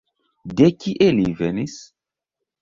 De 0.61 0.69
kie 0.83 1.11
li 1.19 1.27
venis? 1.43 1.77